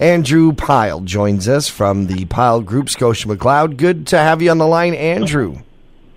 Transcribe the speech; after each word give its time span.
Andrew 0.00 0.54
Pyle 0.54 1.00
joins 1.00 1.46
us 1.46 1.68
from 1.68 2.06
the 2.06 2.24
Pyle 2.24 2.62
Group, 2.62 2.88
Scotia 2.88 3.28
McLeod. 3.28 3.76
Good 3.76 4.06
to 4.08 4.18
have 4.18 4.40
you 4.40 4.50
on 4.50 4.56
the 4.56 4.66
line, 4.66 4.94
Andrew. 4.94 5.58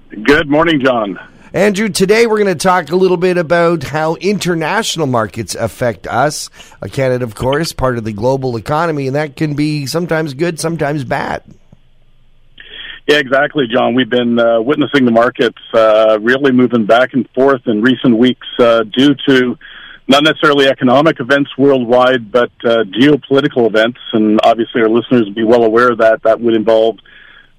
Good 0.10 0.50
morning, 0.50 0.80
John. 0.82 1.20
Andrew, 1.52 1.90
today 1.90 2.26
we're 2.26 2.42
going 2.42 2.58
to 2.58 2.64
talk 2.64 2.92
a 2.92 2.96
little 2.96 3.18
bit 3.18 3.38
about 3.38 3.84
how 3.84 4.16
international 4.16 5.06
markets 5.06 5.54
affect 5.54 6.08
us. 6.08 6.50
Uh, 6.82 6.88
Canada, 6.88 7.26
of 7.26 7.36
course, 7.36 7.74
part 7.74 7.98
of 7.98 8.06
the 8.06 8.14
global 8.14 8.56
economy, 8.56 9.08
and 9.08 9.18
that 9.18 9.36
can 9.36 9.54
be 9.54 9.86
sometimes 9.86 10.34
good, 10.34 10.62
sometimes 10.62 11.04
bad. 11.04 11.44
Yeah, 13.06 13.18
exactly, 13.18 13.66
John. 13.68 13.96
We've 13.96 14.10
been 14.10 14.40
uh, 14.40 14.62
witnessing 14.62 15.04
the 15.04 15.12
markets 15.12 15.60
uh, 15.74 16.20
really 16.22 16.54
moving 16.54 16.86
back 16.86 17.14
and 17.14 17.30
forth 17.32 17.68
in 17.68 17.82
recent 17.82 18.18
weeks 18.18 18.48
uh, 18.60 18.84
due 18.84 19.14
to 19.28 19.58
not 20.08 20.24
necessarily 20.24 20.68
economic 20.68 21.20
events 21.20 21.52
worldwide, 21.58 22.32
but 22.32 22.52
uh, 22.64 22.84
geopolitical 22.84 23.68
events. 23.68 24.00
And 24.12 24.40
obviously, 24.44 24.82
our 24.82 24.90
listeners 24.90 25.24
will 25.26 25.34
be 25.34 25.44
well 25.44 25.64
aware 25.64 25.96
that. 25.96 26.24
That 26.24 26.42
would 26.42 26.56
involve 26.56 26.98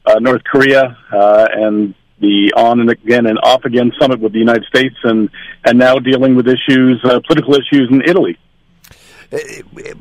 uh, 0.07 0.19
North 0.19 0.43
Korea 0.45 0.97
uh, 1.13 1.49
and 1.53 1.95
the 2.21 2.53
on 2.57 2.81
and 2.81 2.91
again 2.91 3.27
and 3.27 3.39
off 3.43 3.65
again 3.65 3.93
summit 4.01 4.21
with 4.21 4.33
the 4.33 4.39
United 4.39 4.65
States, 4.65 4.97
and 5.03 5.31
and 5.65 5.79
now 5.79 5.99
dealing 5.99 6.37
with 6.37 6.47
issues, 6.47 7.01
uh, 7.05 7.21
political 7.27 7.55
issues 7.55 7.89
in 7.91 8.03
Italy. 8.03 8.39
Uh, 9.33 9.39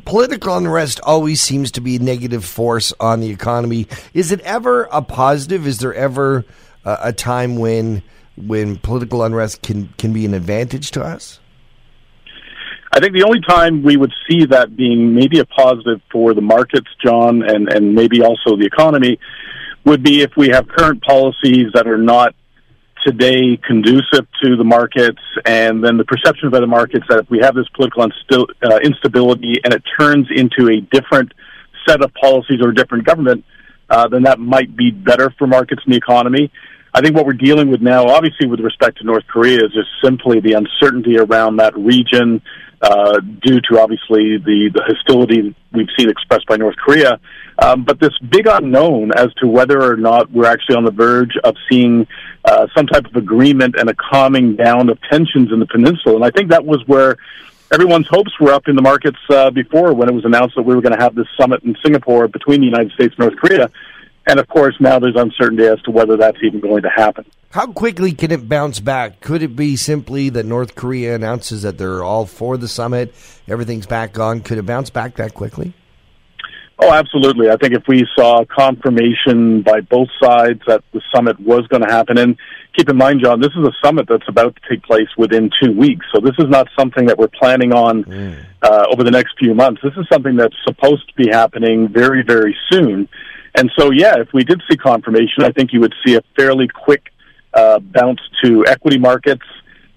political 0.05 0.55
unrest 0.57 0.99
always 1.03 1.41
seems 1.41 1.71
to 1.71 1.81
be 1.81 1.95
a 1.95 1.99
negative 1.99 2.45
force 2.45 2.93
on 2.99 3.21
the 3.21 3.29
economy. 3.29 3.87
Is 4.13 4.31
it 4.31 4.41
ever 4.41 4.87
a 4.91 5.01
positive? 5.01 5.65
Is 5.65 5.79
there 5.79 5.93
ever 5.93 6.45
a 6.85 7.13
time 7.13 7.55
when 7.55 8.03
when 8.35 8.77
political 8.77 9.23
unrest 9.23 9.62
can 9.62 9.87
can 9.98 10.12
be 10.12 10.25
an 10.25 10.34
advantage 10.34 10.91
to 10.91 11.03
us? 11.03 11.39
I 12.95 12.99
think 12.99 13.15
the 13.15 13.23
only 13.23 13.41
time 13.41 13.81
we 13.81 13.97
would 13.97 14.13
see 14.29 14.45
that 14.45 14.77
being 14.77 15.15
maybe 15.15 15.39
a 15.39 15.45
positive 15.45 15.99
for 16.11 16.35
the 16.35 16.41
markets, 16.41 16.88
John, 17.03 17.41
and, 17.41 17.67
and 17.67 17.95
maybe 17.95 18.21
also 18.21 18.55
the 18.55 18.65
economy, 18.67 19.17
would 19.84 20.04
be 20.04 20.21
if 20.21 20.29
we 20.37 20.49
have 20.49 20.68
current 20.68 21.01
policies 21.01 21.70
that 21.73 21.87
are 21.87 21.98
not 21.98 22.35
today 23.03 23.57
conducive 23.57 24.27
to 24.43 24.55
the 24.55 24.63
markets, 24.63 25.20
and 25.43 25.84
then 25.84 25.98
the 25.98 26.05
perception 26.05 26.51
by 26.51 26.59
the 26.59 26.68
markets 26.68 27.03
that 27.09 27.18
if 27.18 27.29
we 27.31 27.40
have 27.40 27.55
this 27.55 27.68
political 27.76 28.03
instil- 28.03 28.48
uh, 28.63 28.77
instability 28.84 29.59
and 29.63 29.73
it 29.73 29.81
turns 29.99 30.27
into 30.29 30.71
a 30.71 30.79
different 30.79 31.34
set 31.87 32.03
of 32.03 32.13
policies 32.13 32.62
or 32.62 32.70
a 32.70 32.75
different 32.75 33.05
government, 33.05 33.43
uh, 33.90 34.07
then 34.07 34.21
that 34.21 34.40
might 34.40 34.77
be 34.77 34.91
better 34.91 35.34
for 35.40 35.48
markets 35.48 35.81
and 35.84 35.93
the 35.93 35.98
economy. 35.98 36.51
I 36.93 37.01
think 37.01 37.15
what 37.15 37.25
we're 37.25 37.34
dealing 37.34 37.71
with 37.71 37.81
now, 37.81 38.05
obviously 38.05 38.46
with 38.46 38.59
respect 38.59 38.99
to 38.99 39.03
North 39.03 39.25
Korea, 39.27 39.65
is 39.65 39.73
just 39.73 39.90
simply 40.03 40.40
the 40.40 40.53
uncertainty 40.53 41.18
around 41.18 41.57
that 41.57 41.75
region, 41.75 42.40
uh, 42.84 43.20
due 43.41 43.62
to 43.62 43.79
obviously 43.79 44.37
the, 44.37 44.70
the 44.73 44.84
hostility 44.85 45.55
we've 45.71 45.87
seen 45.98 46.09
expressed 46.09 46.45
by 46.48 46.57
North 46.57 46.76
Korea. 46.76 47.17
Um, 47.57 47.85
but 47.85 47.98
this 47.99 48.12
big 48.20 48.45
unknown 48.45 49.12
as 49.15 49.34
to 49.35 49.48
whether 49.48 49.81
or 49.81 49.95
not 49.95 50.29
we're 50.31 50.45
actually 50.45 50.75
on 50.75 50.84
the 50.84 50.91
verge 50.91 51.37
of 51.45 51.55
seeing 51.71 52.05
uh, 52.43 52.67
some 52.75 52.85
type 52.87 53.05
of 53.05 53.15
agreement 53.15 53.75
and 53.77 53.90
a 53.90 53.93
calming 53.93 54.57
down 54.57 54.90
of 54.90 54.99
tensions 55.09 55.53
in 55.53 55.59
the 55.59 55.65
peninsula. 55.65 56.15
And 56.15 56.25
I 56.25 56.31
think 56.31 56.49
that 56.49 56.65
was 56.65 56.84
where 56.85 57.15
everyone's 57.73 58.07
hopes 58.09 58.37
were 58.37 58.51
up 58.51 58.67
in 58.67 58.75
the 58.75 58.81
markets 58.81 59.20
uh, 59.29 59.49
before 59.49 59.93
when 59.93 60.09
it 60.09 60.13
was 60.13 60.25
announced 60.25 60.55
that 60.57 60.63
we 60.63 60.75
were 60.75 60.81
going 60.81 60.97
to 60.97 61.01
have 61.01 61.15
this 61.15 61.27
summit 61.40 61.63
in 61.63 61.77
Singapore 61.81 62.27
between 62.27 62.59
the 62.59 62.68
United 62.68 62.91
States 62.91 63.15
and 63.18 63.27
North 63.27 63.40
Korea. 63.40 63.71
And 64.28 64.40
of 64.40 64.47
course, 64.50 64.75
now 64.81 65.00
there's 65.00 65.16
uncertainty 65.16 65.66
as 65.66 65.81
to 65.84 65.91
whether 65.91 66.18
that's 66.18 66.38
even 66.44 66.59
going 66.59 66.84
to 66.84 66.90
happen. 66.90 67.25
How 67.53 67.68
quickly 67.68 68.13
can 68.13 68.31
it 68.31 68.50
bounce 68.50 68.79
back? 68.79 69.22
Could 69.22 69.44
it 69.44 69.56
be 69.56 69.75
simply 69.75 70.29
that 70.29 70.44
North 70.44 70.73
Korea 70.73 71.13
announces 71.13 71.62
that 71.62 71.78
they're 71.78 72.03
all 72.03 72.25
for 72.25 72.57
the 72.57 72.68
summit, 72.68 73.13
everything's 73.47 73.85
back 73.85 74.18
on? 74.18 74.41
Could 74.41 74.57
it 74.57 74.66
bounce 74.66 74.90
back 74.90 75.18
that 75.18 75.35
quickly? 75.35 75.72
Oh, 76.79 76.91
absolutely. 76.91 77.51
I 77.51 77.57
think 77.57 77.75
if 77.75 77.84
we 77.88 78.07
saw 78.18 78.44
confirmation 78.46 79.62
by 79.62 79.81
both 79.81 80.07
sides 80.19 80.62
that 80.66 80.84
the 80.94 81.01
summit 81.13 81.40
was 81.41 81.68
going 81.68 81.84
to 81.84 81.94
happen, 81.94 82.18
and 82.18 82.38
keep 82.75 82.90
in 82.90 82.97
mind, 82.97 83.22
John, 83.24 83.40
this 83.40 83.51
is 83.56 83.68
a 83.68 83.85
summit 83.85 84.08
that's 84.09 84.28
about 84.28 84.56
to 84.56 84.62
take 84.68 84.81
place 84.81 85.09
within 85.16 85.52
two 85.62 85.74
weeks. 85.74 86.08
So 86.12 86.20
this 86.22 86.34
is 86.40 86.50
not 86.50 86.70
something 86.75 87.06
that 87.06 87.20
we're 87.20 87.28
planning 87.28 87.72
on 87.72 88.03
mm. 88.03 88.46
uh, 88.64 88.88
over 88.91 89.03
the 89.03 89.12
next 89.12 89.38
few 89.38 89.53
months. 89.53 89.80
This 89.84 89.94
is 89.96 90.08
something 90.12 90.35
that's 90.35 90.58
supposed 90.66 91.08
to 91.08 91.14
be 91.14 91.30
happening 91.30 91.88
very, 91.88 92.24
very 92.24 92.58
soon. 92.72 93.08
And 93.53 93.70
so, 93.78 93.91
yeah, 93.91 94.16
if 94.18 94.30
we 94.34 94.44
did 94.44 94.59
see 94.68 94.75
confirmation, 94.75 95.44
I 95.44 95.52
think 95.52 95.72
you 95.72 95.81
would 95.81 95.94
see 96.03 96.16
a 96.16 96.22
fairly 96.35 96.68
quick 96.68 97.03
uh, 97.53 97.80
bounce 97.80 98.19
to 98.44 98.66
equity 98.68 98.97
markets, 98.97 99.46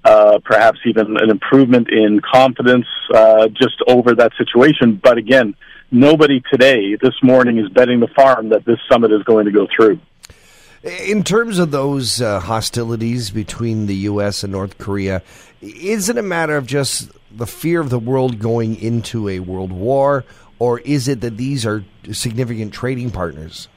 uh, 0.04 0.38
perhaps 0.44 0.78
even 0.84 1.16
an 1.16 1.30
improvement 1.30 1.88
in 1.90 2.20
confidence 2.20 2.86
uh, 3.14 3.48
just 3.48 3.76
over 3.88 4.14
that 4.14 4.32
situation. 4.38 5.00
But 5.02 5.18
again, 5.18 5.54
nobody 5.90 6.42
today, 6.50 6.96
this 7.00 7.14
morning, 7.22 7.58
is 7.58 7.68
betting 7.70 8.00
the 8.00 8.08
farm 8.08 8.50
that 8.50 8.64
this 8.64 8.78
summit 8.90 9.12
is 9.12 9.22
going 9.24 9.46
to 9.46 9.52
go 9.52 9.66
through. 9.74 9.98
In 10.82 11.24
terms 11.24 11.58
of 11.58 11.72
those 11.72 12.20
uh, 12.20 12.38
hostilities 12.38 13.30
between 13.30 13.86
the 13.86 13.96
U.S. 13.96 14.44
and 14.44 14.52
North 14.52 14.78
Korea, 14.78 15.22
is 15.60 16.08
it 16.08 16.16
a 16.16 16.22
matter 16.22 16.56
of 16.56 16.66
just 16.66 17.10
the 17.32 17.46
fear 17.46 17.80
of 17.80 17.90
the 17.90 17.98
world 17.98 18.38
going 18.38 18.76
into 18.76 19.28
a 19.28 19.40
world 19.40 19.72
war, 19.72 20.24
or 20.58 20.78
is 20.80 21.08
it 21.08 21.20
that 21.22 21.36
these 21.36 21.66
are 21.66 21.84
significant 22.12 22.72
trading 22.72 23.10
partners? 23.10 23.68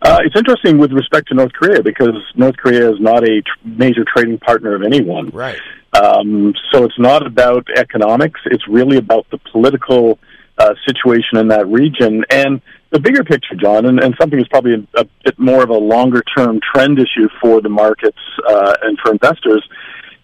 Uh, 0.00 0.20
it's 0.24 0.36
interesting 0.36 0.78
with 0.78 0.92
respect 0.92 1.28
to 1.28 1.34
North 1.34 1.52
Korea 1.52 1.82
because 1.82 2.14
North 2.36 2.56
Korea 2.56 2.90
is 2.90 3.00
not 3.00 3.24
a 3.24 3.42
tr- 3.42 3.58
major 3.64 4.04
trading 4.04 4.38
partner 4.38 4.74
of 4.74 4.82
anyone. 4.82 5.30
Right. 5.30 5.58
Um, 5.92 6.54
so 6.72 6.84
it's 6.84 6.98
not 6.98 7.26
about 7.26 7.66
economics. 7.76 8.40
It's 8.46 8.66
really 8.68 8.98
about 8.98 9.26
the 9.30 9.38
political 9.50 10.18
uh, 10.58 10.74
situation 10.86 11.38
in 11.38 11.48
that 11.48 11.66
region 11.66 12.24
and 12.30 12.60
the 12.90 12.98
bigger 12.98 13.22
picture, 13.22 13.54
John, 13.54 13.86
and, 13.86 14.00
and 14.00 14.14
something 14.18 14.38
that's 14.38 14.48
probably 14.48 14.74
a, 14.74 15.00
a, 15.00 15.04
bit 15.24 15.38
more 15.38 15.62
of 15.62 15.70
a 15.70 15.76
longer 15.76 16.22
term 16.36 16.60
trend 16.74 16.98
issue 16.98 17.28
for 17.40 17.60
the 17.60 17.68
markets 17.68 18.18
uh, 18.48 18.74
and 18.82 18.98
for 18.98 19.12
investors 19.12 19.62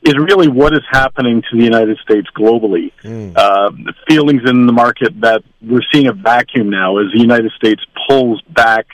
is 0.03 0.15
really 0.17 0.49
what 0.49 0.75
is 0.75 0.83
happening 0.91 1.43
to 1.51 1.57
the 1.57 1.65
United 1.65 1.99
States 1.99 2.29
globally. 2.37 2.93
Mm. 3.03 3.33
Uh, 3.37 3.71
feelings 4.09 4.43
in 4.47 4.67
the 4.67 4.73
market 4.73 5.19
that 5.21 5.43
we're 5.63 5.83
seeing 5.93 6.09
a 6.09 6.13
vacuum 6.13 6.69
now 6.71 6.99
as 6.99 7.07
the 7.13 7.21
United 7.21 7.53
States 7.53 7.83
pulls 8.09 8.41
back, 8.43 8.87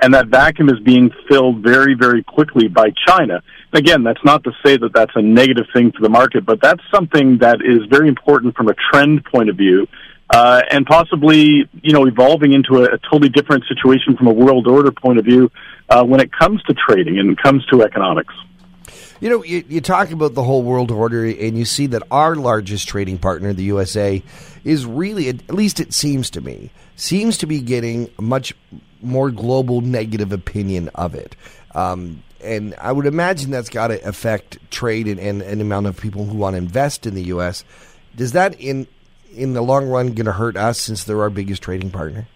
and 0.00 0.14
that 0.14 0.28
vacuum 0.28 0.68
is 0.68 0.78
being 0.80 1.10
filled 1.28 1.62
very, 1.62 1.94
very 1.94 2.22
quickly 2.22 2.68
by 2.68 2.92
China. 3.06 3.42
Again, 3.72 4.02
that's 4.02 4.22
not 4.24 4.44
to 4.44 4.52
say 4.64 4.76
that 4.76 4.92
that's 4.92 5.12
a 5.14 5.22
negative 5.22 5.66
thing 5.72 5.92
for 5.92 6.02
the 6.02 6.08
market, 6.08 6.44
but 6.44 6.60
that's 6.60 6.82
something 6.94 7.38
that 7.38 7.60
is 7.64 7.86
very 7.90 8.08
important 8.08 8.56
from 8.56 8.68
a 8.68 8.74
trend 8.92 9.24
point 9.24 9.48
of 9.48 9.56
view. 9.56 9.86
Uh, 10.28 10.60
and 10.70 10.84
possibly, 10.86 11.68
you 11.82 11.92
know, 11.92 12.04
evolving 12.04 12.52
into 12.52 12.78
a, 12.78 12.94
a, 12.94 12.98
totally 13.10 13.28
different 13.28 13.62
situation 13.68 14.16
from 14.16 14.26
a 14.26 14.32
world 14.32 14.66
order 14.66 14.90
point 14.90 15.20
of 15.20 15.24
view 15.24 15.48
uh, 15.88 16.02
when 16.02 16.20
it 16.20 16.32
comes 16.32 16.60
to 16.64 16.74
trading 16.74 17.20
and 17.20 17.40
comes 17.40 17.64
to 17.66 17.82
economics. 17.82 18.34
You 19.20 19.30
know, 19.30 19.44
you, 19.44 19.64
you, 19.68 19.80
talk 19.80 20.10
about 20.10 20.34
the 20.34 20.42
whole 20.42 20.62
world 20.62 20.90
order, 20.90 21.24
and 21.24 21.56
you 21.56 21.64
see 21.64 21.86
that 21.86 22.02
our 22.10 22.34
largest 22.34 22.88
trading 22.88 23.18
partner, 23.18 23.52
the 23.52 23.62
USA, 23.64 24.22
is 24.64 24.84
really, 24.84 25.28
at 25.28 25.48
least 25.48 25.80
it 25.80 25.94
seems 25.94 26.28
to 26.30 26.40
me, 26.40 26.70
seems 26.96 27.38
to 27.38 27.46
be 27.46 27.60
getting 27.60 28.10
much 28.18 28.52
more 29.02 29.30
global 29.30 29.80
negative 29.80 30.32
opinion 30.32 30.90
of 30.94 31.14
it. 31.14 31.36
Um, 31.74 32.22
and 32.42 32.74
I 32.80 32.92
would 32.92 33.06
imagine 33.06 33.50
that's 33.50 33.68
got 33.68 33.88
to 33.88 34.08
affect 34.08 34.58
trade 34.70 35.08
and, 35.08 35.18
and, 35.18 35.42
and 35.42 35.60
amount 35.60 35.86
of 35.86 36.00
people 36.00 36.24
who 36.24 36.36
want 36.36 36.54
to 36.54 36.58
invest 36.58 37.06
in 37.06 37.14
the 37.14 37.24
U.S. 37.24 37.64
Does 38.14 38.32
that, 38.32 38.58
in 38.60 38.86
in 39.34 39.52
the 39.52 39.62
long 39.62 39.88
run, 39.88 40.14
going 40.14 40.26
to 40.26 40.32
hurt 40.32 40.56
us 40.56 40.80
since 40.80 41.04
they're 41.04 41.20
our 41.20 41.30
biggest 41.30 41.62
trading 41.62 41.90
partner? 41.90 42.26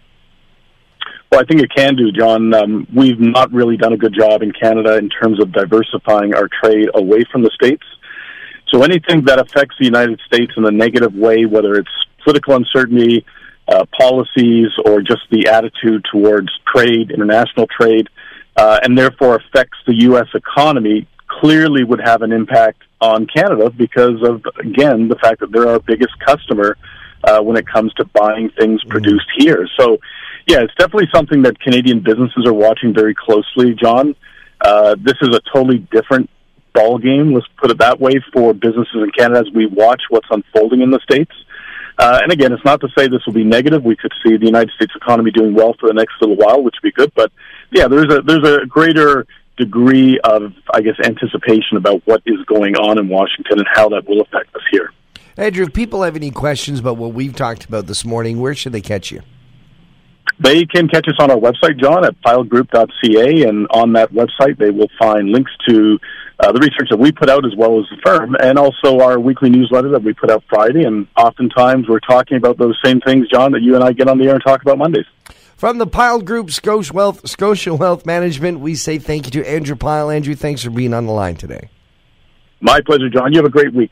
Well, 1.31 1.39
I 1.41 1.45
think 1.45 1.61
it 1.61 1.71
can 1.73 1.95
do, 1.95 2.11
John. 2.11 2.53
Um, 2.53 2.87
we've 2.93 3.19
not 3.19 3.51
really 3.53 3.77
done 3.77 3.93
a 3.93 3.97
good 3.97 4.13
job 4.13 4.43
in 4.43 4.51
Canada 4.51 4.97
in 4.97 5.09
terms 5.09 5.41
of 5.41 5.53
diversifying 5.53 6.35
our 6.35 6.49
trade 6.61 6.89
away 6.93 7.23
from 7.31 7.41
the 7.41 7.49
States. 7.51 7.83
So 8.67 8.83
anything 8.83 9.23
that 9.25 9.39
affects 9.39 9.75
the 9.79 9.85
United 9.85 10.19
States 10.25 10.51
in 10.57 10.65
a 10.65 10.71
negative 10.71 11.13
way, 11.13 11.45
whether 11.45 11.75
it's 11.75 11.89
political 12.23 12.55
uncertainty, 12.55 13.25
uh, 13.71 13.85
policies, 13.97 14.69
or 14.85 15.01
just 15.01 15.21
the 15.31 15.47
attitude 15.47 16.05
towards 16.11 16.49
trade, 16.73 17.11
international 17.11 17.67
trade, 17.67 18.09
uh, 18.57 18.79
and 18.83 18.97
therefore 18.97 19.35
affects 19.35 19.77
the 19.87 19.95
U.S. 20.01 20.27
economy, 20.35 21.07
clearly 21.27 21.83
would 21.83 22.01
have 22.03 22.21
an 22.21 22.31
impact 22.31 22.83
on 22.99 23.25
Canada 23.25 23.69
because 23.69 24.21
of, 24.23 24.43
again, 24.59 25.07
the 25.07 25.15
fact 25.15 25.39
that 25.39 25.51
they're 25.51 25.69
our 25.69 25.79
biggest 25.79 26.13
customer 26.25 26.77
uh, 27.23 27.39
when 27.41 27.57
it 27.57 27.65
comes 27.67 27.93
to 27.93 28.05
buying 28.05 28.49
things 28.59 28.81
mm-hmm. 28.81 28.89
produced 28.89 29.27
here. 29.37 29.67
So 29.79 29.97
yeah, 30.47 30.61
it's 30.61 30.73
definitely 30.75 31.07
something 31.13 31.43
that 31.43 31.59
Canadian 31.59 31.99
businesses 31.99 32.45
are 32.45 32.53
watching 32.53 32.93
very 32.93 33.15
closely, 33.15 33.73
John. 33.73 34.15
Uh, 34.59 34.95
this 34.99 35.15
is 35.21 35.29
a 35.35 35.39
totally 35.53 35.79
different 35.91 36.29
ball 36.73 36.97
game. 36.97 37.33
Let's 37.33 37.47
put 37.57 37.71
it 37.71 37.77
that 37.79 37.99
way 37.99 38.13
for 38.33 38.53
businesses 38.53 38.95
in 38.95 39.11
Canada 39.11 39.39
as 39.39 39.53
we 39.53 39.65
watch 39.65 40.01
what's 40.09 40.27
unfolding 40.29 40.81
in 40.81 40.91
the 40.91 40.99
states. 40.99 41.31
Uh, 41.97 42.19
and 42.23 42.31
again, 42.31 42.51
it's 42.51 42.65
not 42.65 42.81
to 42.81 42.87
say 42.97 43.07
this 43.07 43.25
will 43.25 43.33
be 43.33 43.43
negative. 43.43 43.83
We 43.83 43.95
could 43.95 44.13
see 44.23 44.37
the 44.37 44.45
United 44.45 44.71
States 44.75 44.93
economy 44.95 45.31
doing 45.31 45.53
well 45.53 45.75
for 45.79 45.87
the 45.87 45.93
next 45.93 46.13
little 46.21 46.35
while, 46.35 46.63
which 46.63 46.75
would 46.81 46.87
be 46.87 46.91
good. 46.91 47.11
But 47.15 47.31
yeah, 47.71 47.87
there's 47.87 48.11
a 48.13 48.21
there's 48.21 48.47
a 48.47 48.65
greater 48.65 49.25
degree 49.57 50.19
of, 50.23 50.53
I 50.73 50.81
guess, 50.81 50.95
anticipation 51.03 51.77
about 51.77 52.01
what 52.05 52.21
is 52.25 52.43
going 52.45 52.75
on 52.75 52.97
in 52.97 53.07
Washington 53.07 53.59
and 53.59 53.67
how 53.71 53.89
that 53.89 54.07
will 54.07 54.21
affect 54.21 54.55
us 54.55 54.63
here. 54.71 54.91
Andrew, 55.37 55.65
if 55.65 55.73
people 55.73 56.03
have 56.03 56.15
any 56.15 56.31
questions 56.31 56.79
about 56.79 56.97
what 56.97 57.13
we've 57.13 57.35
talked 57.35 57.65
about 57.65 57.87
this 57.87 58.03
morning, 58.03 58.39
where 58.39 58.55
should 58.55 58.73
they 58.73 58.81
catch 58.81 59.11
you? 59.11 59.21
They 60.39 60.65
can 60.65 60.87
catch 60.87 61.07
us 61.07 61.15
on 61.19 61.29
our 61.29 61.37
website, 61.37 61.79
John, 61.79 62.03
at 62.03 62.19
pylegroup.ca, 62.21 63.47
and 63.47 63.67
on 63.69 63.93
that 63.93 64.11
website 64.11 64.57
they 64.57 64.71
will 64.71 64.89
find 64.97 65.29
links 65.29 65.51
to 65.67 65.99
uh, 66.39 66.51
the 66.51 66.59
research 66.59 66.89
that 66.89 66.97
we 66.97 67.11
put 67.11 67.29
out 67.29 67.45
as 67.45 67.55
well 67.55 67.79
as 67.79 67.85
the 67.89 67.97
firm, 68.03 68.35
and 68.41 68.57
also 68.57 68.99
our 68.99 69.19
weekly 69.19 69.49
newsletter 69.49 69.89
that 69.89 70.03
we 70.03 70.13
put 70.13 70.31
out 70.31 70.43
Friday. 70.49 70.83
And 70.83 71.07
oftentimes 71.17 71.87
we're 71.87 71.99
talking 71.99 72.37
about 72.37 72.57
those 72.57 72.77
same 72.83 72.99
things, 73.01 73.27
John, 73.29 73.51
that 73.51 73.61
you 73.61 73.75
and 73.75 73.83
I 73.83 73.93
get 73.93 74.07
on 74.07 74.17
the 74.17 74.25
air 74.25 74.35
and 74.35 74.43
talk 74.43 74.61
about 74.61 74.77
Mondays. 74.77 75.05
From 75.57 75.77
the 75.77 75.85
Pyle 75.85 76.21
Group, 76.21 76.49
Scotia 76.49 76.91
Wealth, 76.91 77.29
Scotia 77.29 77.75
Wealth 77.75 78.05
Management, 78.05 78.61
we 78.61 78.73
say 78.73 78.97
thank 78.97 79.25
you 79.25 79.43
to 79.43 79.47
Andrew 79.47 79.75
Pyle. 79.75 80.09
Andrew, 80.09 80.33
thanks 80.33 80.63
for 80.63 80.71
being 80.71 80.93
on 80.93 81.05
the 81.05 81.11
line 81.11 81.35
today. 81.35 81.69
My 82.61 82.81
pleasure, 82.81 83.09
John. 83.09 83.31
You 83.31 83.37
have 83.37 83.45
a 83.45 83.49
great 83.49 83.73
week. 83.73 83.91